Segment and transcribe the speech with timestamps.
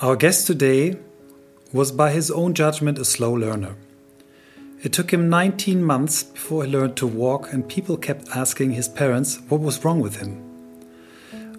[0.00, 0.96] Our guest today
[1.72, 3.74] was, by his own judgment, a slow learner.
[4.80, 8.86] It took him 19 months before he learned to walk, and people kept asking his
[8.86, 10.36] parents what was wrong with him.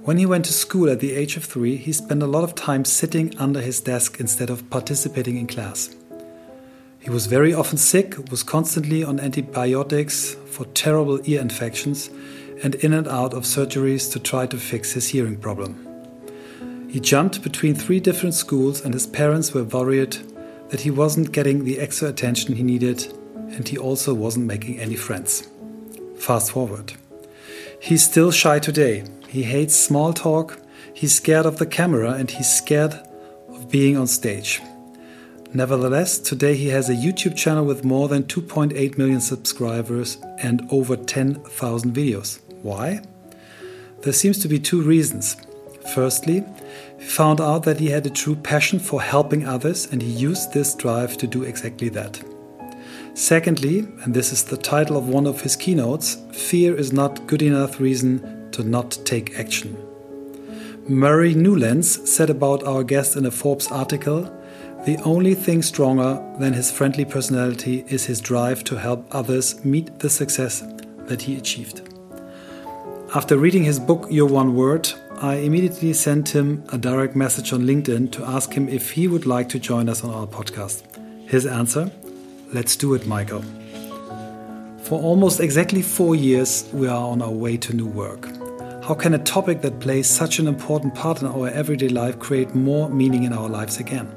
[0.06, 2.56] When he went to school at the age of three, he spent a lot of
[2.56, 5.94] time sitting under his desk instead of participating in class.
[7.02, 12.10] He was very often sick, was constantly on antibiotics for terrible ear infections,
[12.64, 15.89] and in and out of surgeries to try to fix his hearing problem.
[16.90, 20.18] He jumped between three different schools, and his parents were worried
[20.70, 24.96] that he wasn't getting the extra attention he needed, and he also wasn't making any
[24.96, 25.48] friends.
[26.18, 26.94] Fast forward.
[27.80, 29.04] He's still shy today.
[29.28, 30.60] He hates small talk,
[30.92, 32.96] he's scared of the camera, and he's scared
[33.50, 34.60] of being on stage.
[35.54, 40.96] Nevertheless, today he has a YouTube channel with more than 2.8 million subscribers and over
[40.96, 42.40] 10,000 videos.
[42.64, 43.02] Why?
[44.02, 45.38] There seems to be two reasons.
[45.94, 46.44] Firstly,
[47.02, 50.76] found out that he had a true passion for helping others and he used this
[50.76, 52.22] drive to do exactly that.
[53.14, 57.42] Secondly, and this is the title of one of his keynotes, fear is not good
[57.42, 59.78] enough reason to not take action.
[60.88, 64.32] Murray Newlands said about our guest in a Forbes article
[64.86, 70.00] the only thing stronger than his friendly personality is his drive to help others meet
[70.00, 70.64] the success
[71.00, 71.82] that he achieved.
[73.14, 74.90] After reading his book, Your One Word,
[75.22, 79.26] I immediately sent him a direct message on LinkedIn to ask him if he would
[79.26, 80.84] like to join us on our podcast.
[81.28, 81.92] His answer
[82.54, 83.44] Let's do it, Michael.
[84.84, 88.30] For almost exactly four years, we are on our way to new work.
[88.82, 92.56] How can a topic that plays such an important part in our everyday life create
[92.56, 94.10] more meaning in our lives again?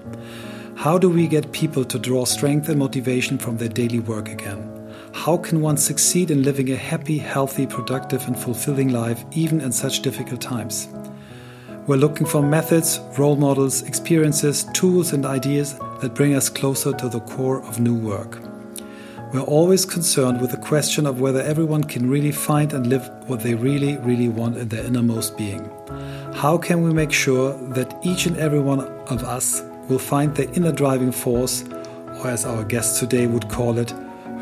[0.77, 4.72] How do we get people to draw strength and motivation from their daily work again?
[5.15, 9.71] How can one succeed in living a happy, healthy, productive, and fulfilling life even in
[9.71, 10.89] such difficult times?
[11.87, 17.09] We're looking for methods, role models, experiences, tools, and ideas that bring us closer to
[17.09, 18.41] the core of new work.
[19.33, 23.41] We're always concerned with the question of whether everyone can really find and live what
[23.41, 25.71] they really, really want in their innermost being.
[26.35, 30.53] How can we make sure that each and every one of us will find their
[30.55, 31.65] inner driving force,
[32.19, 33.93] or as our guest today would call it,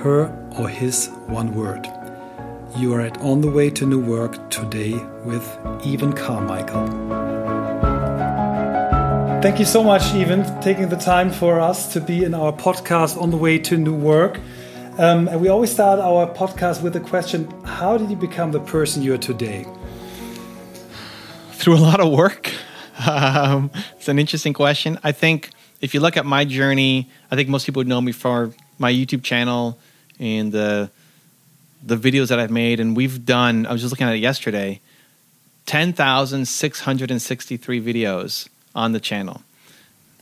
[0.01, 1.87] her or his one word?
[2.77, 4.95] You are at On the Way to New Work today
[5.25, 5.47] with
[5.85, 6.87] Evan Carmichael.
[9.43, 13.21] Thank you so much, Evan, taking the time for us to be in our podcast
[13.21, 14.39] On the Way to New Work.
[14.99, 18.61] Um, and we always start our podcast with the question How did you become the
[18.61, 19.67] person you are today?
[21.53, 22.53] Through a lot of work.
[23.09, 24.99] Um, it's an interesting question.
[25.03, 28.13] I think if you look at my journey, I think most people would know me
[28.13, 29.79] for my YouTube channel
[30.21, 30.91] and the
[31.83, 32.79] the videos that I've made.
[32.79, 33.67] And we've done.
[33.67, 34.81] I was just looking at it yesterday.
[35.67, 39.43] Ten thousand six hundred and sixty-three videos on the channel.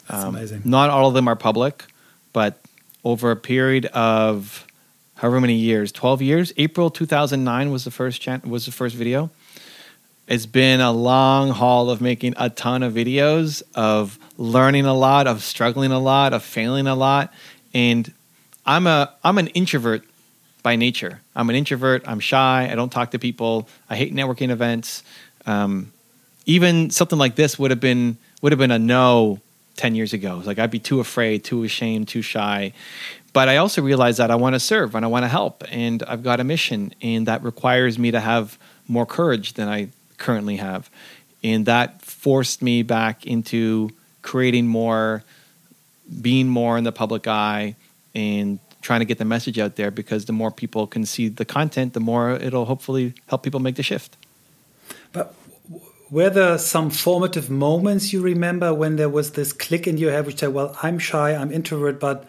[0.09, 0.63] That's um, amazing.
[0.65, 1.85] Not all of them are public,
[2.33, 2.59] but
[3.05, 4.67] over a period of
[5.17, 6.53] however many years, twelve years.
[6.57, 9.31] April two thousand nine was the first chan- was the first video.
[10.27, 15.27] It's been a long haul of making a ton of videos, of learning a lot,
[15.27, 17.33] of struggling a lot, of failing a lot.
[17.73, 18.13] And
[18.69, 20.05] I'm a I'm an introvert
[20.63, 21.23] by nature.
[21.35, 22.03] I'm an introvert.
[22.07, 22.69] I'm shy.
[22.71, 23.67] I don't talk to people.
[23.89, 25.03] I hate networking events.
[25.47, 25.91] Um,
[26.45, 29.41] even something like this would have been would have been a no
[29.77, 30.43] 10 years ago.
[30.45, 32.75] Like I'd be too afraid, too ashamed, too shy.
[33.33, 36.03] But I also realize that I want to serve and I want to help and
[36.03, 40.57] I've got a mission and that requires me to have more courage than I currently
[40.57, 40.91] have.
[41.43, 45.23] And that forced me back into creating more,
[46.21, 47.77] being more in the public eye,
[48.15, 51.45] and trying to get the message out there because the more people can see the
[51.45, 54.17] content, the more it'll hopefully help people make the shift.
[55.13, 55.35] But
[56.11, 60.27] were there some formative moments you remember when there was this click in your head
[60.27, 62.29] which said, Well, I'm shy, I'm introvert, but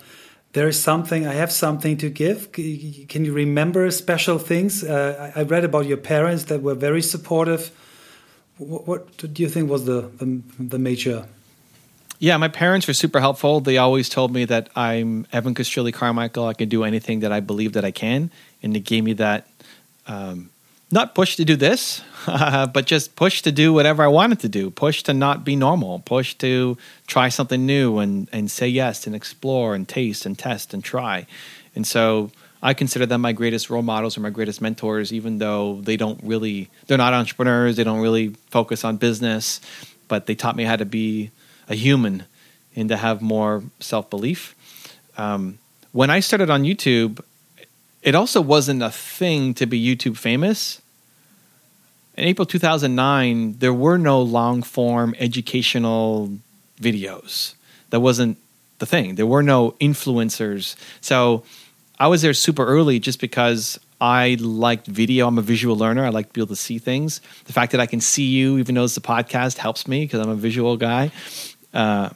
[0.54, 2.52] there is something, I have something to give?
[2.52, 4.84] Can you remember special things?
[4.84, 7.72] Uh, I read about your parents that were very supportive.
[8.58, 11.28] What, what do you think was the, the, the major
[12.20, 13.62] yeah, my parents were super helpful.
[13.62, 16.46] They always told me that I'm Evan Castrilli Carmichael.
[16.46, 18.30] I can do anything that I believe that I can,
[18.62, 19.48] and they gave me that
[20.06, 20.50] um,
[20.92, 24.70] not push to do this, but just push to do whatever I wanted to do.
[24.70, 26.00] Push to not be normal.
[26.00, 26.78] Push to
[27.08, 31.26] try something new and and say yes and explore and taste and test and try.
[31.74, 35.80] And so I consider them my greatest role models or my greatest mentors, even though
[35.82, 37.78] they don't really they're not entrepreneurs.
[37.78, 39.62] They don't really focus on business,
[40.10, 41.32] but they taught me how to be
[41.70, 42.26] a human
[42.76, 44.56] and to have more self belief.
[45.18, 45.60] Um,
[45.92, 47.22] when I started on YouTube,
[48.02, 50.82] it also wasn't a thing to be YouTube famous.
[52.16, 56.32] In April 2009, there were no long form educational
[56.82, 57.54] videos.
[57.92, 58.38] That wasn't
[58.80, 59.16] the thing.
[59.16, 60.76] There were no influencers.
[61.02, 61.44] So
[61.98, 65.28] I was there super early just because I liked video.
[65.28, 66.06] I'm a visual learner.
[66.06, 67.20] I like to be able to see things.
[67.46, 70.22] The fact that I can see you, even though it's a podcast, helps me because
[70.22, 71.12] I'm a visual guy.
[71.74, 72.10] Uh,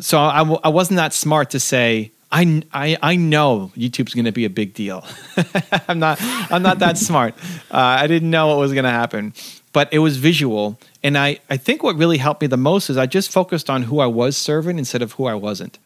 [0.00, 4.24] so I w- I wasn't that smart to say, I, I, I know YouTube's going
[4.24, 5.04] to be a big deal.
[5.88, 7.34] I'm not I'm not that smart.
[7.70, 9.32] Uh, I didn't know what was going to happen,
[9.72, 12.96] but it was visual, and I I think what really helped me the most is
[12.96, 15.78] I just focused on who I was serving instead of who I wasn't.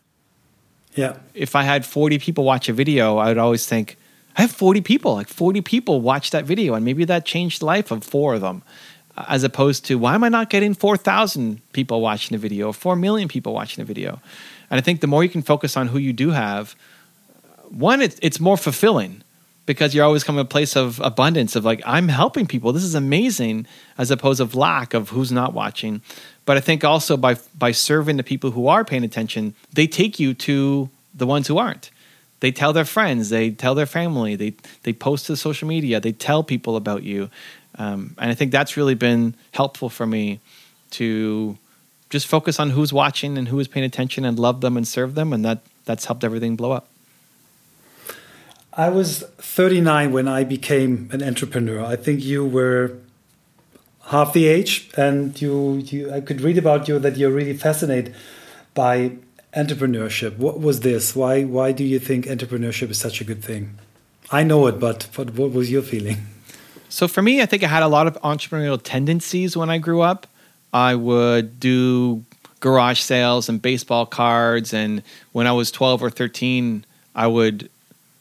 [0.94, 1.18] Yeah.
[1.34, 3.96] If I had 40 people watch a video, I would always think
[4.36, 5.14] I have 40 people.
[5.14, 8.40] Like 40 people watch that video, and maybe that changed the life of four of
[8.40, 8.62] them.
[9.16, 12.96] As opposed to why am I not getting 4,000 people watching a video, or 4
[12.96, 14.20] million people watching a video?
[14.70, 16.74] And I think the more you can focus on who you do have,
[17.68, 19.22] one, it's, it's more fulfilling
[19.66, 22.72] because you're always coming to a place of abundance of like, I'm helping people.
[22.72, 23.66] This is amazing,
[23.98, 26.02] as opposed of lack of who's not watching.
[26.44, 30.18] But I think also by by serving the people who are paying attention, they take
[30.18, 31.90] you to the ones who aren't.
[32.40, 36.12] They tell their friends, they tell their family, they they post to social media, they
[36.12, 37.30] tell people about you,
[37.80, 40.38] um, and I think that's really been helpful for me
[40.92, 41.56] to
[42.10, 45.14] just focus on who's watching and who is paying attention and love them and serve
[45.14, 46.88] them, and that that's helped everything blow up.
[48.74, 51.82] I was 39 when I became an entrepreneur.
[51.82, 52.98] I think you were
[54.08, 58.14] half the age, and you, you I could read about you that you're really fascinated
[58.74, 59.12] by
[59.56, 60.36] entrepreneurship.
[60.36, 61.16] What was this?
[61.16, 63.78] Why why do you think entrepreneurship is such a good thing?
[64.30, 66.26] I know it, but but what was your feeling?
[66.90, 70.00] So for me, I think I had a lot of entrepreneurial tendencies when I grew
[70.00, 70.26] up.
[70.72, 72.24] I would do
[72.58, 74.74] garage sales and baseball cards.
[74.74, 76.84] And when I was 12 or 13,
[77.14, 77.70] I would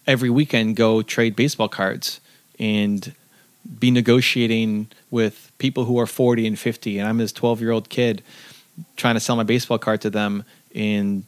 [0.05, 2.21] every weekend go trade baseball cards
[2.59, 3.13] and
[3.79, 6.99] be negotiating with people who are 40 and 50.
[6.99, 8.21] And I'm this 12 year old kid
[8.95, 10.43] trying to sell my baseball card to them
[10.75, 11.23] and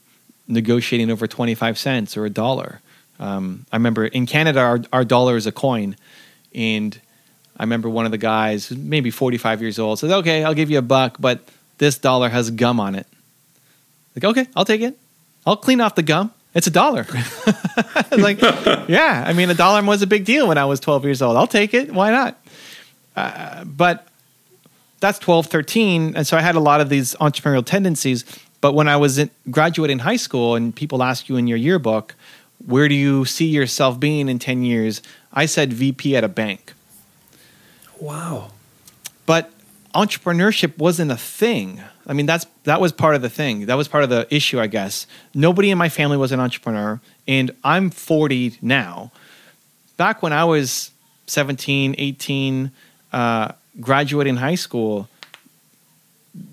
[0.47, 2.81] negotiating over 25 cents or a dollar.
[3.19, 5.95] Um, I remember in Canada, our, our dollar is a coin.
[6.53, 6.99] And
[7.61, 10.79] I remember one of the guys, maybe 45 years old, says, Okay, I'll give you
[10.79, 11.41] a buck, but
[11.77, 13.05] this dollar has gum on it.
[14.15, 14.97] Like, okay, I'll take it.
[15.45, 16.33] I'll clean off the gum.
[16.55, 17.05] It's a dollar.
[18.11, 21.21] like, yeah, I mean, a dollar was a big deal when I was 12 years
[21.21, 21.37] old.
[21.37, 21.93] I'll take it.
[21.93, 22.43] Why not?
[23.15, 24.07] Uh, but
[24.99, 26.15] that's 12, 13.
[26.15, 28.25] And so I had a lot of these entrepreneurial tendencies.
[28.59, 32.15] But when I was in, graduating high school and people ask you in your yearbook,
[32.65, 35.03] where do you see yourself being in 10 years?
[35.31, 36.73] I said VP at a bank.
[38.01, 38.49] Wow.
[39.27, 39.51] But
[39.93, 41.81] entrepreneurship wasn't a thing.
[42.07, 43.67] I mean, that's that was part of the thing.
[43.67, 45.05] That was part of the issue, I guess.
[45.33, 49.11] Nobody in my family was an entrepreneur, and I'm 40 now.
[49.97, 50.91] Back when I was
[51.27, 52.71] 17, 18,
[53.13, 55.07] uh, graduating high school,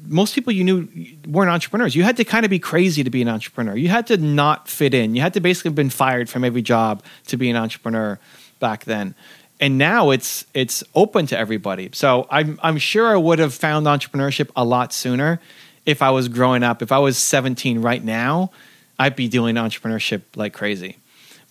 [0.06, 0.88] most people you knew
[1.26, 1.96] weren't entrepreneurs.
[1.96, 3.74] You had to kind of be crazy to be an entrepreneur.
[3.74, 5.14] You had to not fit in.
[5.14, 8.18] You had to basically have been fired from every job to be an entrepreneur
[8.60, 9.14] back then
[9.60, 11.90] and now it's it's open to everybody.
[11.92, 15.40] So I'm I'm sure I would have found entrepreneurship a lot sooner
[15.86, 16.82] if I was growing up.
[16.82, 18.50] If I was 17 right now,
[18.98, 20.96] I'd be doing entrepreneurship like crazy.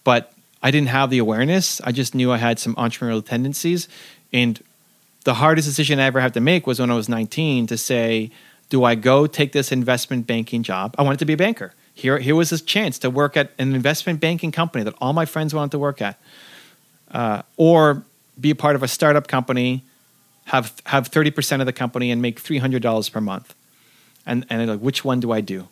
[0.04, 1.82] But I didn't have the awareness.
[1.82, 3.88] I just knew I had some entrepreneurial tendencies
[4.34, 4.62] and
[5.24, 8.32] the hardest decision I ever had to make was when I was 19 to say,
[8.70, 10.96] do I go take this investment banking job?
[10.98, 11.74] I wanted to be a banker.
[11.94, 15.26] Here, here was this chance to work at an investment banking company that all my
[15.26, 16.18] friends wanted to work at
[17.12, 18.04] uh, or
[18.40, 19.84] be a part of a startup company,
[20.46, 23.56] have have thirty percent of the company, and make three hundred dollars per month.
[24.26, 25.68] And and like, which one do I do?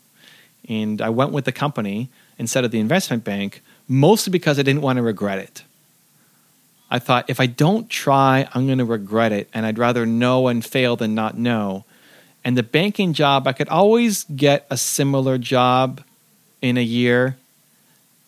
[0.67, 4.81] And I went with the company instead of the investment bank, mostly because I didn't
[4.81, 5.63] want to regret it.
[6.89, 10.47] I thought if I don't try, I'm going to regret it, and I'd rather know
[10.47, 11.85] and fail than not know.
[12.43, 16.01] And the banking job, I could always get a similar job
[16.61, 17.37] in a year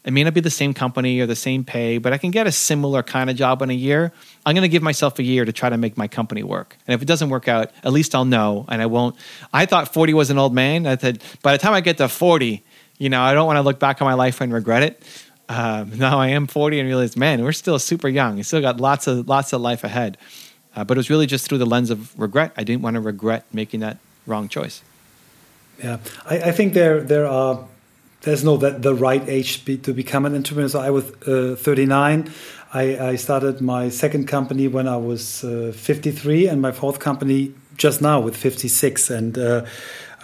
[0.08, 2.48] it may not be the same company or the same pay, but I can get
[2.48, 4.14] a similar kind of job in a year.
[4.46, 6.78] I'm going to give myself a year to try to make my company work.
[6.88, 9.18] And if it doesn't work out, at least I'll know and I won't.
[9.52, 10.88] I thought 40 was an old man.
[10.88, 12.64] I said, by the time I get to 40,
[12.98, 15.04] you know, I don't want to look back on my life and regret it.
[15.50, 18.38] Um, now I am 40 and realize, man, we're still super young.
[18.38, 20.18] We still got lots of lots of life ahead.
[20.74, 22.54] Uh, but it was really just through the lens of regret.
[22.56, 24.82] I didn't want to regret making that wrong choice.
[25.84, 27.66] Yeah, I, I think there there are
[28.22, 30.70] there's no that the right age to become an entrepreneur.
[30.70, 32.32] So I was uh, 39.
[32.74, 37.54] I, I, started my second company when I was uh, 53, and my fourth company
[37.78, 39.10] just now with 56.
[39.10, 39.66] And uh,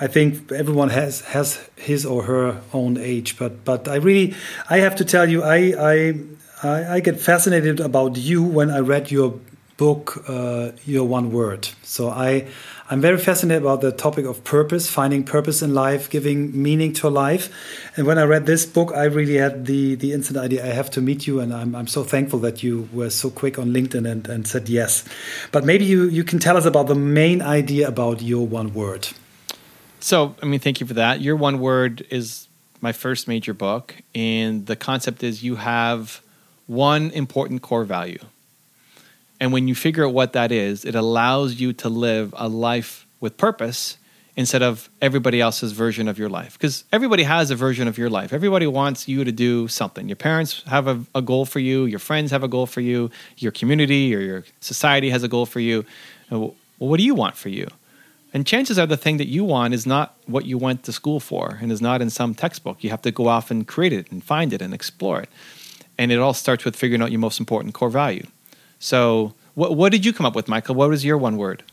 [0.01, 3.37] I think everyone has has his or her own age.
[3.37, 4.35] But but I really
[4.69, 6.13] I have to tell you I I
[6.63, 9.39] I, I get fascinated about you when I read your
[9.77, 11.69] book uh, Your One Word.
[11.83, 12.47] So I
[12.89, 17.09] I'm very fascinated about the topic of purpose, finding purpose in life, giving meaning to
[17.09, 17.49] life.
[17.95, 20.91] And when I read this book, I really had the the instant idea I have
[20.91, 24.09] to meet you, and I'm I'm so thankful that you were so quick on LinkedIn
[24.09, 25.05] and, and said yes.
[25.51, 29.07] But maybe you you can tell us about the main idea about Your One Word.
[29.99, 31.21] So I mean, thank you for that.
[31.21, 32.47] Your One Word is
[32.81, 36.21] my first major book, and the concept is you have
[36.67, 38.19] one important core value
[39.43, 43.05] and when you figure out what that is, it allows you to live a life
[43.19, 43.97] with purpose
[44.37, 46.53] instead of everybody else's version of your life.
[46.53, 48.31] Because everybody has a version of your life.
[48.31, 50.07] Everybody wants you to do something.
[50.07, 53.11] Your parents have a, a, goal for you, your friends have a goal for you,
[53.35, 55.83] your community or your society has a goal for you.
[56.31, 57.67] Uh, well, what do you want for you?
[58.33, 61.19] And chances are the thing that you want is not what you went to school
[61.19, 62.81] for and is not in some textbook.
[62.81, 65.27] You have to go off and create it and find it and explore it.
[65.97, 68.25] And it all starts with figuring out your most important core value.
[68.83, 70.75] So, what, what did you come up with, Michael?
[70.75, 71.63] What was your one word?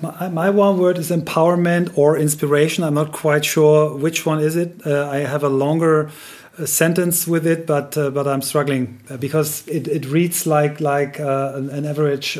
[0.00, 2.84] My, my, one word is empowerment or inspiration.
[2.84, 4.80] I'm not quite sure which one is it.
[4.86, 6.12] Uh, I have a longer
[6.56, 10.80] uh, sentence with it, but uh, but I'm struggling uh, because it, it reads like
[10.80, 12.38] like uh, an, an, average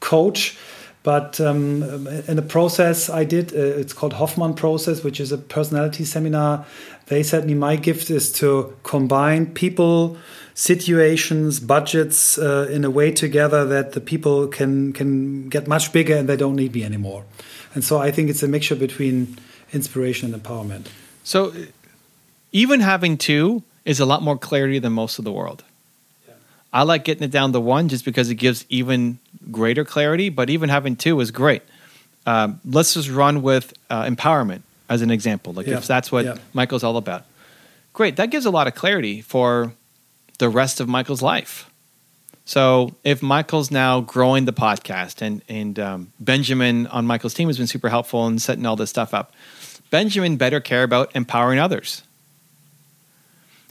[0.00, 0.56] coach.
[1.02, 1.82] But um,
[2.26, 6.64] in the process I did, it's called Hoffman process, which is a personality seminar.
[7.08, 10.16] They said me my gift is to combine people
[10.54, 16.16] situations, budgets uh, in a way together that the people can can get much bigger
[16.16, 17.24] and they don't need me anymore.
[17.74, 19.36] And so I think it's a mixture between
[19.72, 20.86] inspiration and empowerment.
[21.24, 21.52] So
[22.52, 25.64] even having two is a lot more clarity than most of the world.
[26.26, 26.34] Yeah.
[26.72, 29.18] I like getting it down to one just because it gives even
[29.50, 31.62] greater clarity, but even having two is great.
[32.26, 35.78] Um, let's just run with uh, empowerment as an example, like yeah.
[35.78, 36.36] if that's what yeah.
[36.52, 37.24] Michael's all about.
[37.92, 39.72] Great, that gives a lot of clarity for
[40.38, 41.70] the rest of Michael's life.
[42.44, 47.56] So if Michael's now growing the podcast and and um, Benjamin on Michael's team has
[47.56, 49.32] been super helpful in setting all this stuff up,
[49.90, 52.02] Benjamin better care about empowering others.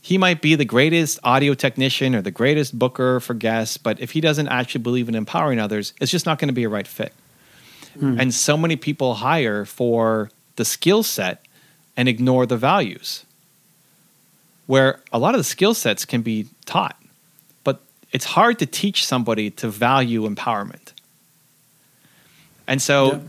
[0.02, 4.12] He might be the greatest audio technician or the greatest booker for guests, but if
[4.12, 6.88] he doesn't actually believe in empowering others, it's just not going to be a right
[6.88, 7.14] fit.
[7.98, 8.20] Mm.
[8.20, 11.46] And so many people hire for the skill set
[11.96, 13.26] and ignore the values
[14.66, 17.02] where a lot of the skill sets can be taught,
[17.64, 20.94] but it's hard to teach somebody to value empowerment.
[22.68, 23.20] And so, yeah.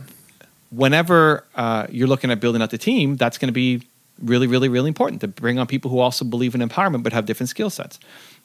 [0.71, 3.83] whenever uh, you're looking at building out the team, that's going to be
[4.23, 7.27] really, really, really important to bring on people who also believe in empowerment but have
[7.27, 7.99] different skill sets.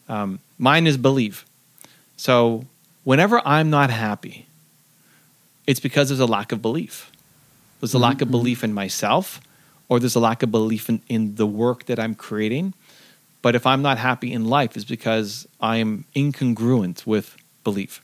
[0.08, 1.44] Um, mine is believe.
[2.16, 2.64] So,
[3.04, 4.46] whenever I'm not happy,
[5.66, 7.10] it's because there's a lack of belief.
[7.80, 8.04] There's a mm-hmm.
[8.04, 9.40] lack of belief in myself,
[9.88, 12.74] or there's a lack of belief in, in the work that I'm creating,
[13.42, 18.00] but if I'm not happy in life, it's because I'm incongruent with belief.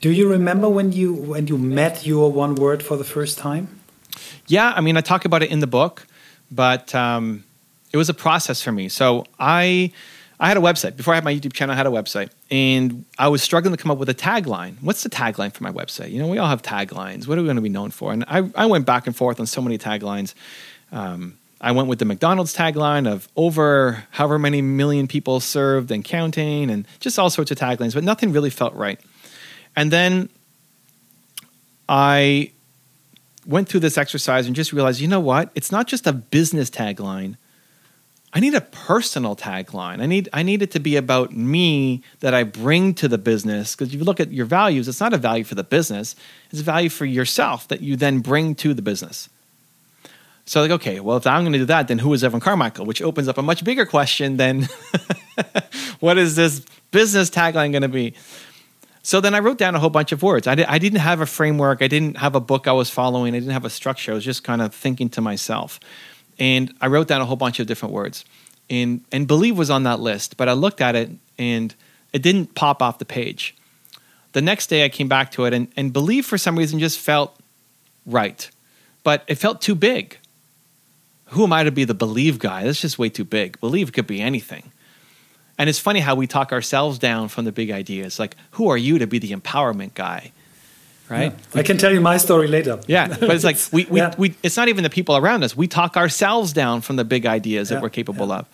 [0.00, 3.80] Do you remember when you when you met your one word for the first time?
[4.46, 6.06] Yeah, I mean, I talk about it in the book,
[6.50, 7.44] but um,
[7.92, 8.88] it was a process for me.
[8.88, 9.92] So I
[10.40, 11.74] I had a website before I had my YouTube channel.
[11.74, 14.76] I had a website, and I was struggling to come up with a tagline.
[14.80, 16.10] What's the tagline for my website?
[16.10, 17.26] You know, we all have taglines.
[17.26, 18.12] What are we going to be known for?
[18.12, 20.34] And I I went back and forth on so many taglines.
[20.92, 26.04] Um, I went with the McDonald's tagline of over however many million people served and
[26.04, 29.00] counting, and just all sorts of taglines, but nothing really felt right.
[29.74, 30.28] And then
[31.88, 32.52] I
[33.46, 35.50] went through this exercise and just realized, you know what?
[35.54, 37.36] It's not just a business tagline.
[38.32, 40.02] I need a personal tagline.
[40.02, 43.74] I need I need it to be about me that I bring to the business.
[43.74, 46.14] Because if you look at your values, it's not a value for the business;
[46.50, 49.30] it's a value for yourself that you then bring to the business.
[50.48, 52.86] So like, okay, well, if I'm going to do that, then who is Evan Carmichael?
[52.86, 54.62] Which opens up a much bigger question than
[56.00, 58.14] what is this business tagline going to be?
[59.02, 60.46] So then I wrote down a whole bunch of words.
[60.46, 61.82] I, I didn't have a framework.
[61.82, 63.34] I didn't have a book I was following.
[63.34, 64.12] I didn't have a structure.
[64.12, 65.80] I was just kind of thinking to myself.
[66.38, 68.24] And I wrote down a whole bunch of different words.
[68.70, 71.74] And, and believe was on that list, but I looked at it and
[72.14, 73.54] it didn't pop off the page.
[74.32, 76.98] The next day I came back to it and, and believe for some reason just
[76.98, 77.38] felt
[78.06, 78.50] right,
[79.04, 80.18] but it felt too big
[81.30, 82.64] who am I to be the believe guy?
[82.64, 83.60] That's just way too big.
[83.60, 84.72] Believe could be anything.
[85.58, 88.18] And it's funny how we talk ourselves down from the big ideas.
[88.18, 90.32] Like, who are you to be the empowerment guy?
[91.08, 91.32] Right?
[91.54, 91.60] Yeah.
[91.60, 92.80] I can tell you my story later.
[92.86, 94.14] Yeah, but it's like we, we, yeah.
[94.18, 95.56] we it's not even the people around us.
[95.56, 97.76] We talk ourselves down from the big ideas yeah.
[97.76, 98.46] that we're capable of.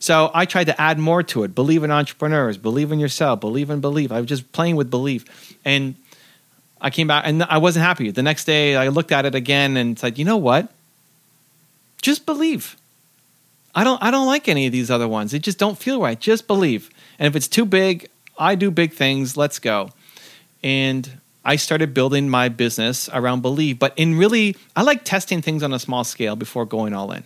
[0.00, 1.54] So I tried to add more to it.
[1.54, 4.10] Believe in entrepreneurs, believe in yourself, believe in belief.
[4.10, 5.56] I was just playing with belief.
[5.64, 5.94] And
[6.80, 8.10] I came back and I wasn't happy.
[8.10, 10.72] The next day I looked at it again and said, you know what?
[12.00, 12.76] Just believe.
[13.74, 15.30] I don't I don't like any of these other ones.
[15.30, 16.18] They just don't feel right.
[16.18, 16.90] Just believe.
[17.18, 19.36] And if it's too big, I do big things.
[19.36, 19.90] Let's go.
[20.62, 23.78] And I started building my business around believe.
[23.78, 27.24] But in really, I like testing things on a small scale before going all in.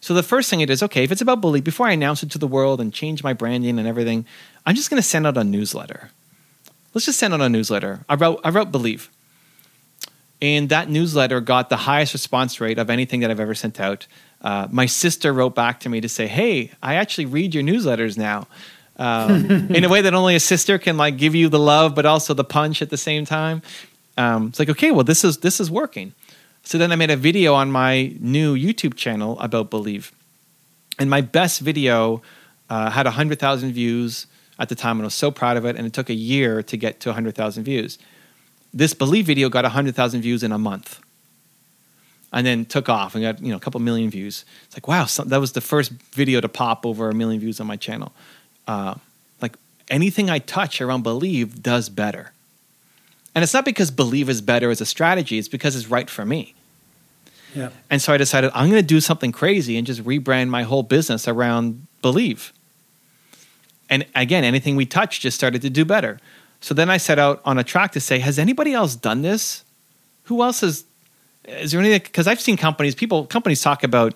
[0.00, 2.30] So the first thing it is okay, if it's about believe, before I announce it
[2.32, 4.26] to the world and change my branding and everything,
[4.64, 6.10] I'm just going to send out a newsletter.
[6.94, 8.04] Let's just send out a newsletter.
[8.08, 9.10] I wrote, I wrote believe.
[10.40, 14.06] And that newsletter got the highest response rate of anything that I've ever sent out.
[14.40, 18.16] Uh, my sister wrote back to me to say, "Hey, I actually read your newsletters
[18.16, 18.46] now."
[18.96, 22.06] Um, in a way that only a sister can like give you the love, but
[22.06, 23.62] also the punch at the same time.
[24.16, 26.14] Um, it's like, okay, well, this is this is working.
[26.62, 30.12] So then I made a video on my new YouTube channel about Believe,
[30.98, 32.22] and my best video
[32.70, 34.26] uh, had hundred thousand views
[34.58, 35.76] at the time, and I was so proud of it.
[35.76, 37.98] And it took a year to get to hundred thousand views.
[38.72, 41.00] This Believe video got hundred thousand views in a month
[42.32, 44.44] and then took off and got you know a couple million views.
[44.66, 47.60] It's like wow, so that was the first video to pop over a million views
[47.60, 48.12] on my channel.
[48.66, 48.94] Uh,
[49.40, 49.56] like
[49.88, 52.32] anything I touch around believe does better,
[53.34, 55.38] and it's not because believe is better as a strategy.
[55.38, 56.54] It's because it's right for me.
[57.54, 57.70] Yeah.
[57.88, 60.82] And so I decided I'm going to do something crazy and just rebrand my whole
[60.82, 62.52] business around believe.
[63.90, 66.20] And again, anything we touch just started to do better.
[66.60, 69.64] So then I set out on a track to say, has anybody else done this?
[70.24, 70.84] Who else has
[71.48, 74.14] is there anything because I've seen companies people companies talk about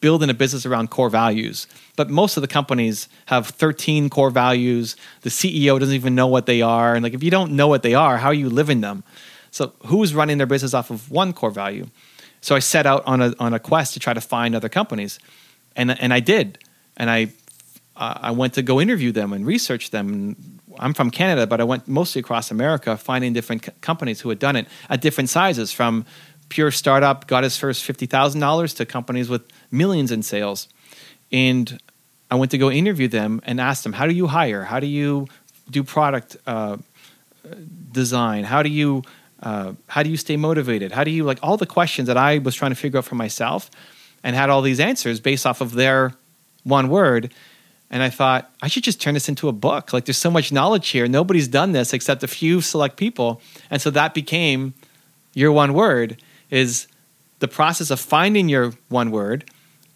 [0.00, 4.96] building a business around core values, but most of the companies have 13 core values.
[5.20, 7.82] The CEO doesn't even know what they are, and like if you don't know what
[7.82, 9.04] they are, how are you living them?
[9.52, 11.86] So who's running their business off of one core value?
[12.40, 15.18] So I set out on a on a quest to try to find other companies,
[15.76, 16.58] and and I did,
[16.96, 17.28] and I
[17.96, 20.36] uh, I went to go interview them and research them.
[20.78, 24.56] I'm from Canada, but I went mostly across America, finding different companies who had done
[24.56, 26.04] it at different sizes, from
[26.48, 30.68] pure startup got his first $50,000 to companies with millions in sales.
[31.30, 31.80] And
[32.30, 34.64] I went to go interview them and ask them, how do you hire?
[34.64, 35.28] How do you
[35.70, 36.76] do product uh,
[37.90, 38.44] design?
[38.44, 39.02] How do you
[39.42, 40.92] uh, how do you stay motivated?
[40.92, 43.16] How do you like all the questions that I was trying to figure out for
[43.16, 43.70] myself
[44.22, 46.14] and had all these answers based off of their
[46.64, 47.32] one word.
[47.92, 49.92] And I thought, I should just turn this into a book.
[49.92, 51.06] Like, there's so much knowledge here.
[51.06, 53.42] Nobody's done this except a few select people.
[53.70, 54.72] And so that became
[55.34, 56.86] your one word is
[57.40, 59.50] the process of finding your one word.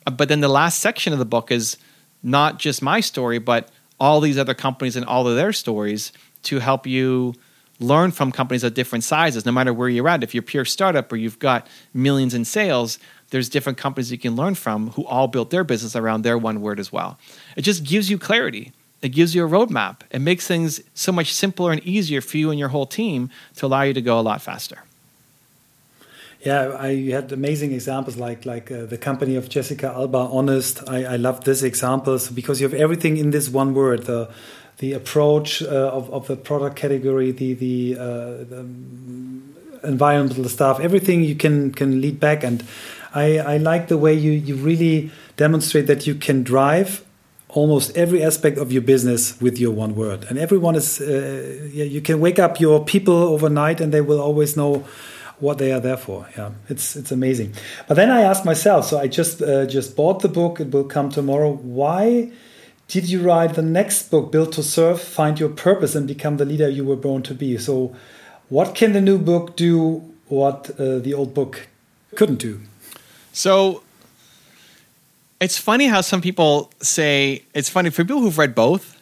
[0.06, 1.78] Uh, but then the last section of the book is
[2.22, 6.58] not just my story, but all these other companies and all of their stories to
[6.58, 7.34] help you
[7.78, 10.22] learn from companies of different sizes, no matter where you're at.
[10.22, 12.98] If you're a pure startup or you've got millions in sales,
[13.30, 16.60] there's different companies you can learn from who all built their business around their one
[16.60, 17.18] word as well.
[17.56, 18.72] It just gives you clarity.
[19.02, 20.00] It gives you a roadmap.
[20.10, 23.66] It makes things so much simpler and easier for you and your whole team to
[23.66, 24.82] allow you to go a lot faster.
[26.44, 30.88] Yeah, I had amazing examples like like uh, the company of Jessica Alba, Honest.
[30.88, 34.04] I, I love this examples because you have everything in this one word.
[34.04, 34.28] The
[34.78, 38.04] the approach uh, of, of the product category, the the, uh,
[38.44, 38.66] the,
[39.84, 42.44] environmental stuff, everything you can can lead back.
[42.44, 42.62] And
[43.16, 47.02] I, I like the way you you really demonstrate that you can drive
[47.48, 50.26] almost every aspect of your business with your one word.
[50.28, 54.20] And everyone is uh, yeah, you can wake up your people overnight and they will
[54.20, 54.84] always know
[55.40, 56.28] what they are there for.
[56.36, 57.54] Yeah, it's it's amazing.
[57.88, 58.84] But then I asked myself.
[58.86, 60.60] So I just uh, just bought the book.
[60.60, 61.52] It will come tomorrow.
[61.52, 62.30] Why?
[62.88, 66.44] Did you write the next book, Built to Serve, Find Your Purpose, and Become the
[66.44, 67.58] Leader You Were Born to Be?
[67.58, 67.96] So,
[68.48, 71.66] what can the new book do what uh, the old book
[72.14, 72.60] couldn't do?
[73.36, 73.82] So,
[75.40, 78.98] it's funny how some people say it's funny for people who've read both.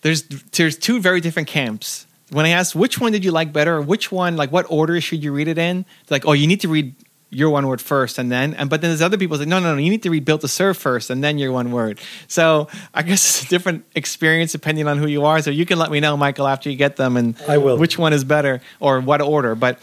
[0.00, 3.76] There's there's two very different camps when I asked which one did you like better,
[3.76, 5.84] or which one, like what order should you read it in?
[6.08, 6.94] Like, oh, you need to read
[7.28, 9.74] your one word first and then and but then there's other people say no no
[9.74, 12.68] no you need to read built to serve first and then your one word so
[12.94, 15.90] i guess it's a different experience depending on who you are so you can let
[15.90, 19.00] me know michael after you get them and i will which one is better or
[19.00, 19.80] what order but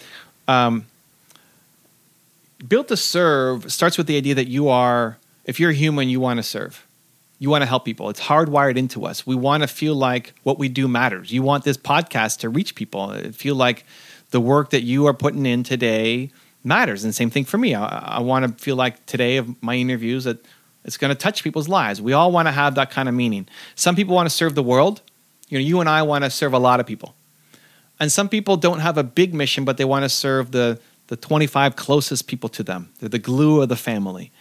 [0.48, 0.86] um,
[2.68, 6.20] built to serve starts with the idea that you are if you're a human you
[6.20, 6.86] want to serve
[7.44, 8.10] you want to help people.
[8.10, 9.28] It's hardwired into us.
[9.28, 11.34] We want to feel like what we do matters.
[11.34, 13.14] You want this podcast to reach people.
[13.34, 13.86] Feel like
[14.30, 16.32] the work that you are putting in today
[16.64, 17.04] matters.
[17.04, 17.76] And same thing for me.
[17.76, 20.38] I, I want to feel like today of my interviews that
[20.86, 22.02] it's going to touch people's lives.
[22.02, 23.46] We all want to have that kind of meaning.
[23.76, 25.02] Some people want to serve the world.
[25.50, 27.14] You know, you and I want to serve a lot of people.
[28.00, 31.16] And some people don't have a big mission, but they want to serve the the
[31.16, 32.92] 25 closest people to them.
[33.00, 34.32] They're the glue of the family.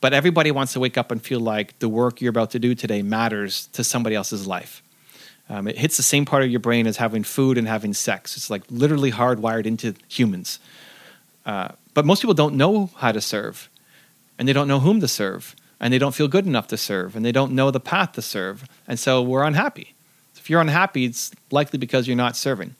[0.00, 2.74] But everybody wants to wake up and feel like the work you're about to do
[2.74, 4.82] today matters to somebody else's life.
[5.48, 8.36] Um, it hits the same part of your brain as having food and having sex.
[8.36, 10.60] It's like literally hardwired into humans.
[11.44, 13.68] Uh, but most people don't know how to serve,
[14.38, 17.16] and they don't know whom to serve, and they don't feel good enough to serve,
[17.16, 19.94] and they don't know the path to serve, and so we're unhappy.
[20.34, 22.76] If If you're unhappy, it's likely because you're not serving.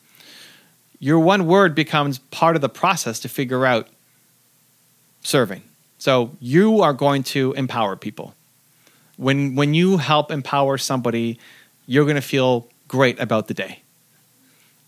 [1.01, 3.89] Your one word becomes part of the process to figure out
[5.23, 5.63] serving.
[5.99, 8.35] So you are going to empower people.
[9.17, 11.39] When when you help empower somebody,
[11.87, 13.81] you're going to feel great about the day.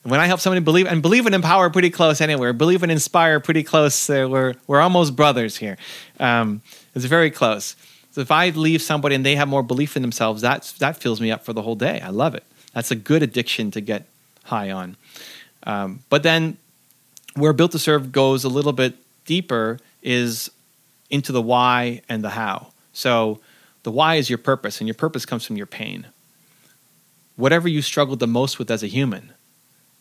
[0.04, 3.40] When I help somebody believe and believe and empower pretty close anywhere, believe and inspire
[3.40, 4.08] pretty close.
[4.10, 5.76] Uh, we're we're almost brothers here.
[6.18, 6.62] Um,
[6.94, 7.76] it's very close.
[8.10, 11.20] So if I leave somebody and they have more belief in themselves, that that fills
[11.20, 12.00] me up for the whole day.
[12.00, 12.44] I love it.
[12.74, 14.06] That's a good addiction to get
[14.44, 14.96] high on.
[15.64, 16.56] Um, but then,
[17.34, 20.50] where Built to Serve goes a little bit deeper is
[21.10, 22.72] into the why and the how.
[22.92, 23.40] So
[23.82, 26.06] the why is your purpose, and your purpose comes from your pain.
[27.36, 29.32] Whatever you struggled the most with as a human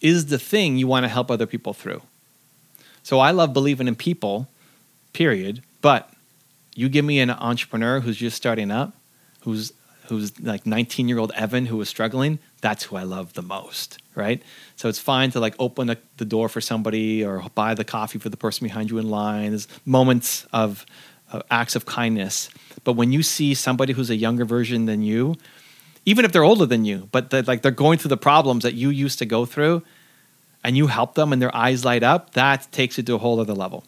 [0.01, 2.01] is the thing you want to help other people through.
[3.03, 4.47] So I love believing in people,
[5.13, 5.61] period.
[5.81, 6.11] But
[6.75, 8.93] you give me an entrepreneur who's just starting up,
[9.41, 9.73] who's
[10.07, 13.97] who's like 19 year old Evan who was struggling, that's who I love the most,
[14.15, 14.41] right?
[14.75, 18.19] So it's fine to like open a, the door for somebody or buy the coffee
[18.19, 19.49] for the person behind you in line.
[19.49, 20.85] There's moments of
[21.49, 22.49] acts of kindness.
[22.83, 25.35] But when you see somebody who's a younger version than you,
[26.05, 28.73] even if they're older than you, but they're, like they're going through the problems that
[28.73, 29.83] you used to go through,
[30.63, 33.39] and you help them and their eyes light up, that takes it to a whole
[33.39, 33.83] other level.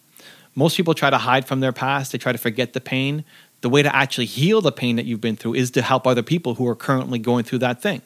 [0.55, 3.25] Most people try to hide from their past, they try to forget the pain.
[3.61, 6.23] The way to actually heal the pain that you've been through is to help other
[6.23, 8.01] people who are currently going through that thing.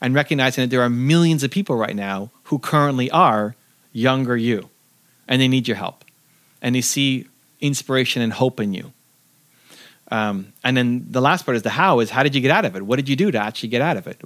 [0.00, 3.56] And recognizing that there are millions of people right now who currently are
[3.92, 4.68] younger you,
[5.26, 6.04] and they need your help.
[6.60, 7.26] And they see
[7.60, 8.92] inspiration and hope in you.
[10.10, 12.64] Um, and then the last part is the how is how did you get out
[12.64, 12.82] of it?
[12.82, 14.22] What did you do to actually get out of it?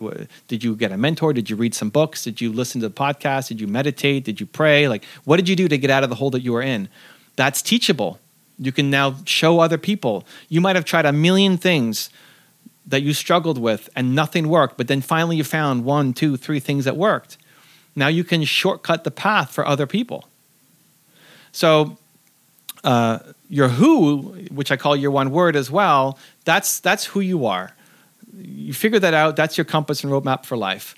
[0.48, 1.32] Did you get a mentor?
[1.32, 2.24] Did you read some books?
[2.24, 3.48] Did you listen to the podcast?
[3.48, 4.24] Did you meditate?
[4.24, 4.88] Did you pray?
[4.88, 6.88] Like, what did you do to get out of the hole that you were in?
[7.36, 8.18] That's teachable.
[8.58, 10.26] You can now show other people.
[10.48, 12.10] You might have tried a million things
[12.88, 16.60] that you struggled with and nothing worked, but then finally you found one, two, three
[16.60, 17.36] things that worked.
[17.94, 20.28] Now you can shortcut the path for other people.
[21.52, 21.98] So,
[22.84, 23.18] uh,
[23.50, 27.72] your who, which I call your one word as well, that's that's who you are.
[28.36, 29.36] You figure that out.
[29.36, 30.94] That's your compass and roadmap for life,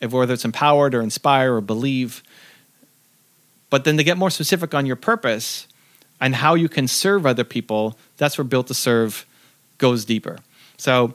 [0.00, 2.22] if whether it's empowered or inspire or believe.
[3.68, 5.68] But then to get more specific on your purpose,
[6.20, 9.26] and how you can serve other people, that's where Built to Serve
[9.78, 10.38] goes deeper.
[10.76, 11.14] So,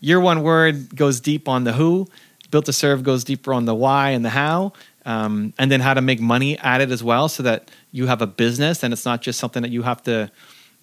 [0.00, 2.08] your one word goes deep on the who,
[2.50, 4.72] Built to Serve goes deeper on the why and the how,
[5.06, 8.20] um, and then how to make money at it as well so that you have
[8.22, 10.30] a business and it's not just something that you have to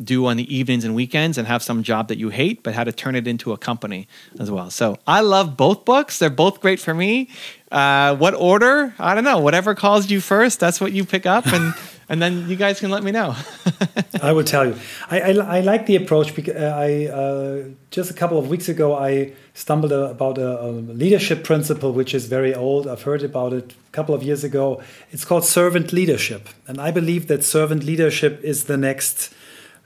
[0.02, 2.84] do on the evenings and weekends and have some job that you hate, but how
[2.84, 4.08] to turn it into a company
[4.40, 4.70] as well.
[4.70, 6.20] So I love both books.
[6.20, 7.30] They're both great for me.
[7.72, 8.94] Uh, what order?
[9.00, 9.40] I don't know.
[9.40, 11.48] Whatever calls you first, that's what you pick up.
[11.48, 11.74] And
[12.10, 13.36] and then you guys can let me know.
[14.22, 14.76] I will tell you.
[15.10, 18.70] I, I, I, like the approach because uh, I uh, just a couple of weeks
[18.70, 22.88] ago I stumbled about a, a, leadership principle which is very old.
[22.88, 24.82] I've heard about it a couple of years ago.
[25.12, 29.34] It's called servant leadership, and I believe that servant leadership is the next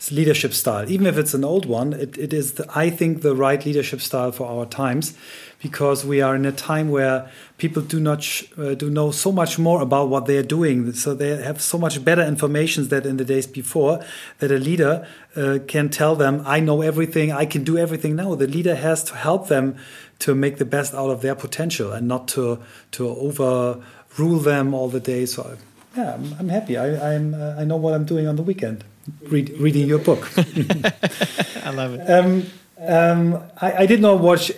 [0.10, 0.90] leadership style.
[0.90, 4.02] Even if it's an old one, it, it is, the, I think, the right leadership
[4.02, 5.14] style for our times
[5.62, 8.26] because we are in a time where people do not
[8.58, 10.92] uh, do know so much more about what they are doing.
[10.94, 14.04] So they have so much better information than in the days before
[14.40, 18.34] that a leader uh, can tell them, I know everything, I can do everything now.
[18.34, 19.76] The leader has to help them
[20.20, 22.60] to make the best out of their potential and not to,
[22.94, 25.26] to overrule them all the day.
[25.28, 25.58] So
[25.96, 26.78] yeah, I'm, I'm happy.
[26.78, 28.84] I, I'm, uh, I know what I'm doing on the weekend,
[29.24, 30.30] read, reading your book.
[30.38, 32.10] I love it.
[32.10, 32.46] Um,
[32.80, 34.52] um, I, I, did not watch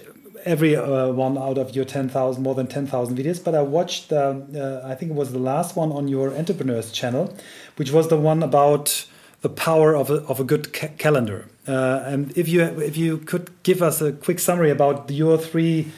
[0.45, 4.35] every uh, one out of your 10,000, more than 10,000 videos, but I watched, uh,
[4.83, 7.35] I think it was the last one on your entrepreneurs channel,
[7.75, 9.05] which was the one about
[9.41, 11.47] the power of a, of a good ca calendar.
[11.67, 15.91] Uh, and if you if you could give us a quick summary about your three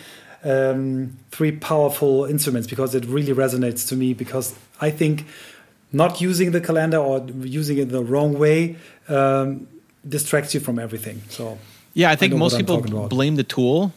[0.44, 4.14] um, three powerful instruments, because it really resonates to me.
[4.14, 5.26] Because I think
[5.96, 8.76] not using the calendar or using it the wrong way
[9.08, 9.68] um,
[10.08, 11.22] distracts you from everything.
[11.30, 11.58] So
[11.94, 13.94] yeah, I think I most people blame the tool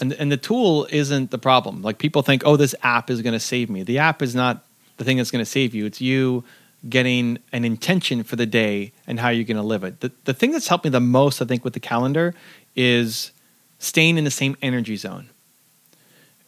[0.00, 1.82] and and the tool isn't the problem.
[1.82, 3.82] Like people think, oh, this app is going to save me.
[3.82, 4.64] The app is not
[4.96, 5.86] the thing that's going to save you.
[5.86, 6.44] It's you
[6.88, 10.00] getting an intention for the day and how you're going to live it.
[10.00, 12.34] The the thing that's helped me the most, I think, with the calendar
[12.74, 13.32] is
[13.78, 15.28] staying in the same energy zone.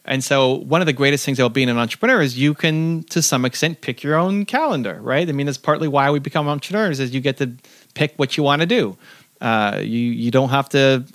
[0.09, 3.21] And so, one of the greatest things about being an entrepreneur is you can, to
[3.21, 5.29] some extent, pick your own calendar, right?
[5.29, 7.51] I mean, that's partly why we become entrepreneurs, is you get to
[7.93, 8.97] pick what you want to do.
[9.39, 11.05] Uh, you you don't have to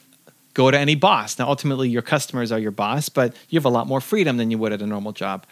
[0.55, 1.41] go to any boss.
[1.41, 4.53] Now, ultimately, your customers are your boss, but you have a lot more freedom than
[4.53, 5.45] you would at a normal job.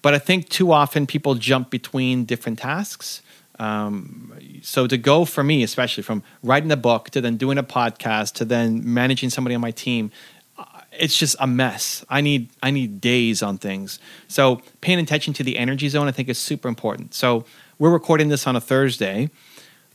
[0.00, 3.20] But I think too often people jump between different tasks.
[3.58, 7.62] Um, so to go for me, especially from writing a book to then doing a
[7.64, 10.12] podcast to then managing somebody on my team,
[10.98, 12.04] it's just a mess.
[12.08, 13.98] I need I need days on things.
[14.28, 17.14] So paying attention to the energy zone, I think, is super important.
[17.14, 17.44] So
[17.78, 19.30] we're recording this on a Thursday.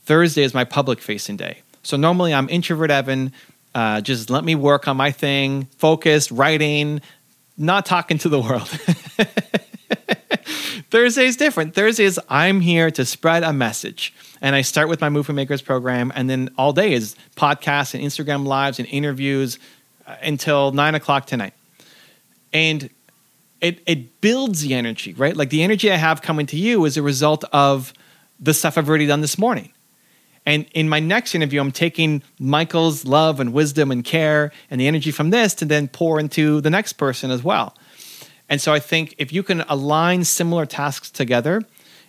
[0.04, 1.62] Thursday is my public facing day.
[1.82, 3.32] So normally I'm introvert Evan.
[3.74, 7.00] Uh, just let me work on my thing, focused, writing,
[7.56, 8.68] not talking to the world.
[10.90, 11.74] Thursday is different.
[11.74, 14.12] Thursday is I'm here to spread a message.
[14.42, 18.02] And I start with my Movement Makers program, and then all day is podcasts and
[18.02, 19.58] Instagram lives and interviews
[20.06, 21.54] Uh, until nine o'clock tonight.
[22.52, 22.90] And
[23.60, 25.36] it it builds the energy, right?
[25.36, 27.92] Like the energy I have coming to you is a result of
[28.40, 29.72] the stuff I've already done this morning.
[30.44, 34.88] And in my next interview, I'm taking Michael's love and wisdom and care and the
[34.88, 37.76] energy from this to then pour into the next person as well.
[38.48, 41.62] And so I think if you can align similar tasks together,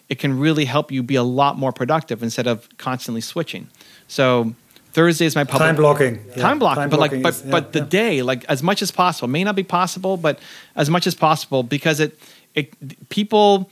[0.10, 3.70] it can really help you be a lot more productive instead of constantly switching.
[4.08, 4.56] So
[4.94, 6.24] Thursday is my public time blocking.
[6.30, 6.36] Yeah.
[6.36, 7.86] Time blocking, time but blocking like, but is, yeah, but the yeah.
[7.86, 10.40] day, like as much as possible, may not be possible, but
[10.76, 12.18] as much as possible because it
[12.54, 13.72] it people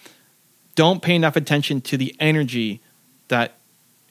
[0.73, 2.81] don't pay enough attention to the energy
[3.27, 3.53] that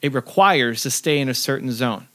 [0.01, 2.07] it requires to stay in a certain zone.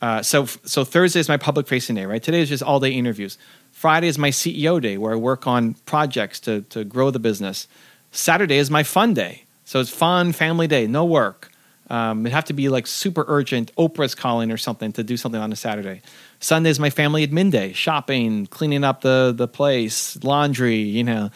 [0.00, 2.22] Uh, so so Thursday is my public facing day, right?
[2.22, 3.38] Today is just all day interviews.
[3.70, 7.68] Friday is my CEO day where I work on projects to to grow the business.
[8.10, 11.51] Saturday is my fun day, so it's fun family day, no work.
[11.92, 13.70] Um, it'd have to be like super urgent.
[13.76, 16.00] Oprah's calling or something to do something on a Saturday.
[16.40, 21.30] Sunday is my family admin day, shopping, cleaning up the the place, laundry, you know,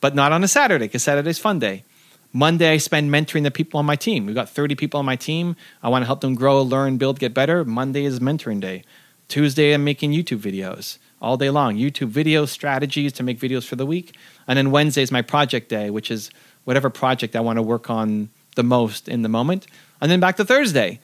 [0.00, 1.84] but not on a Saturday because Saturday's fun day.
[2.32, 4.24] Monday, I spend mentoring the people on my team.
[4.24, 5.54] We've got 30 people on my team.
[5.82, 7.62] I want to help them grow, learn, build, get better.
[7.62, 8.84] Monday is mentoring day.
[9.28, 11.76] Tuesday, I'm making YouTube videos all day long.
[11.76, 14.16] YouTube videos, strategies to make videos for the week.
[14.48, 16.30] And then Wednesday is my project day, which is
[16.64, 19.66] whatever project I want to work on the most in the moment.
[20.00, 21.00] And then back to Thursday,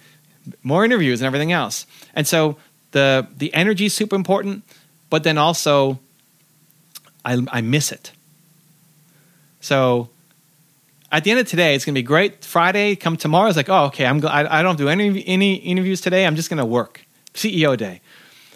[0.62, 1.87] more interviews and everything else.
[2.14, 2.56] And so
[2.92, 4.64] the the energy is super important,
[5.11, 5.98] but then also
[7.24, 8.12] I, I miss it.
[9.61, 10.08] So
[11.11, 12.44] at the end of today, it's going to be great.
[12.44, 16.00] Friday, come tomorrow, it's like, oh, okay, I'm, I, I don't do any, any interviews
[16.00, 16.26] today.
[16.26, 17.04] I'm just going to work.
[17.34, 18.00] CEO day.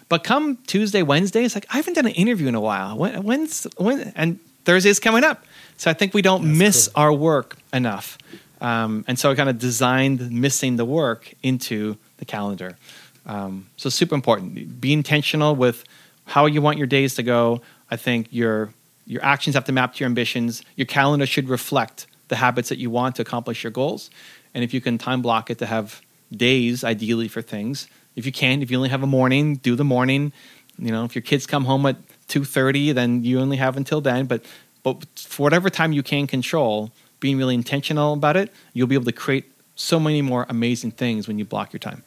[0.09, 2.97] But come Tuesday, Wednesday, it's like, I haven't done an interview in a while.
[2.97, 5.43] When, when's, when, and Thursday's coming up.
[5.77, 7.01] So I think we don't That's miss cool.
[7.01, 8.17] our work enough.
[8.63, 12.77] Um, and so I kind of designed missing the work into the calendar.
[13.25, 14.81] Um, so super important.
[14.81, 15.83] Be intentional with
[16.25, 17.61] how you want your days to go.
[17.91, 18.73] I think your
[19.05, 20.63] your actions have to map to your ambitions.
[20.77, 24.09] Your calendar should reflect the habits that you want to accomplish your goals.
[24.53, 27.87] And if you can time block it to have days, ideally for things.
[28.15, 30.31] If you can, if you only have a morning, do the morning.
[30.77, 31.97] You know, if your kids come home at
[32.27, 34.25] two thirty, then you only have until then.
[34.25, 34.45] But
[34.83, 36.91] but for whatever time you can control,
[37.23, 41.25] being really intentional about it, you'll be able to create so many more amazing things
[41.25, 42.03] when you block your time.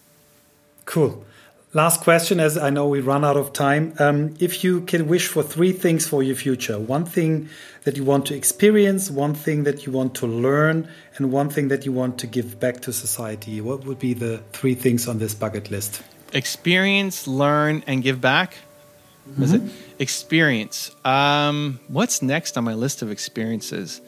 [0.85, 1.25] Cool.
[1.73, 3.95] Last question, as I know we run out of time.
[3.99, 7.49] Um, if you can wish for three things for your future, one thing
[7.85, 11.69] that you want to experience, one thing that you want to learn, and one thing
[11.69, 15.19] that you want to give back to society, what would be the three things on
[15.19, 16.03] this bucket list?
[16.35, 18.51] Experience, learn, and give back.
[19.41, 19.63] Is it
[19.99, 20.93] experience?
[21.05, 24.01] Um, what's next on my list of experiences?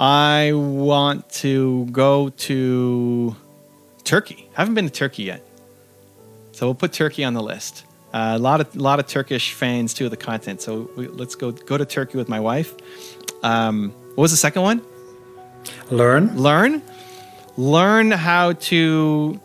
[0.00, 3.36] I want to go to
[4.02, 4.48] Turkey.
[4.56, 5.46] I haven't been to Turkey yet,
[6.52, 7.84] so we'll put Turkey on the list.
[8.12, 10.62] Uh, a lot of lot of Turkish fans too of the content.
[10.62, 12.74] So we, let's go go to Turkey with my wife.
[13.42, 14.82] Um, what was the second one?
[15.90, 16.36] Learn.
[16.36, 16.82] learn
[17.56, 19.38] learn how to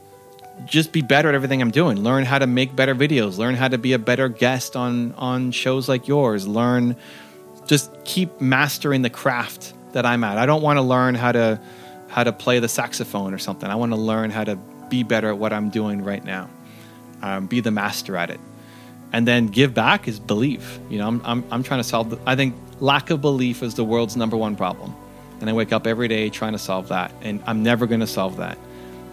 [0.65, 3.67] just be better at everything i'm doing learn how to make better videos learn how
[3.67, 6.95] to be a better guest on on shows like yours learn
[7.67, 11.59] just keep mastering the craft that i'm at i don't want to learn how to
[12.07, 14.55] how to play the saxophone or something i want to learn how to
[14.89, 16.49] be better at what i'm doing right now
[17.21, 18.39] um, be the master at it
[19.11, 22.19] and then give back is belief you know i'm, I'm, I'm trying to solve the,
[22.25, 24.93] i think lack of belief is the world's number one problem
[25.41, 27.11] and I wake up every day trying to solve that.
[27.21, 28.57] And I'm never going to solve that.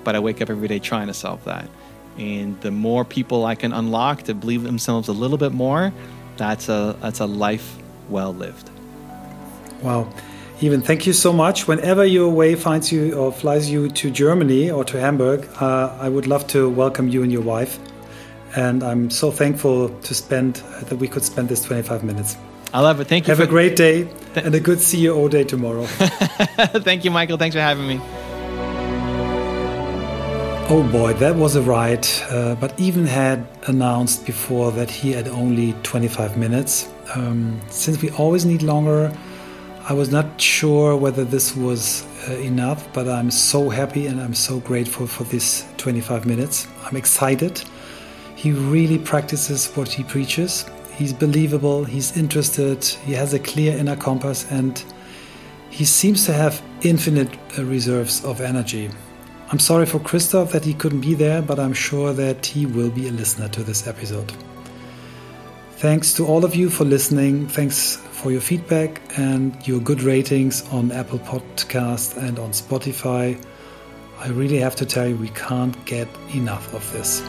[0.05, 1.69] But I wake up every day trying to solve that.
[2.19, 5.93] And the more people I can unlock to believe themselves a little bit more,
[6.37, 7.77] that's a that's a life
[8.09, 8.71] well lived.
[9.83, 10.13] Wow.
[10.63, 11.67] Evan thank you so much.
[11.67, 16.09] Whenever your way finds you or flies you to Germany or to Hamburg, uh, I
[16.09, 17.81] would love to welcome you and your wife.
[18.55, 20.57] And I'm so thankful to spend
[20.89, 22.37] that we could spend this 25 minutes.
[22.73, 23.09] I love it.
[23.09, 23.33] Thank you.
[23.33, 25.85] Have for, a great day and a good CEO day tomorrow.
[26.87, 27.39] Thank you, Michael.
[27.39, 28.01] Thanks for having me.
[30.71, 32.07] Oh boy, that was a ride.
[32.31, 36.89] Uh, but Evan had announced before that he had only 25 minutes.
[37.17, 39.13] Um, since we always need longer,
[39.89, 44.35] I was not sure whether this was uh, enough, but I'm so happy and I'm
[44.35, 46.69] so grateful for this 25 minutes.
[46.85, 47.61] I'm excited.
[48.37, 50.65] He really practices what he preaches.
[50.95, 54.85] he's believable, he's interested, he has a clear inner compass, and
[55.71, 58.89] he seems to have infinite uh, reserves of energy.
[59.51, 62.91] I'm sorry for Christoph that he couldn't be there, but I'm sure that he will
[62.91, 64.33] be a listener to this episode.
[65.73, 67.49] Thanks to all of you for listening.
[67.49, 73.37] Thanks for your feedback and your good ratings on Apple Podcast and on Spotify.
[74.21, 77.21] I really have to tell you, we can't get enough of this.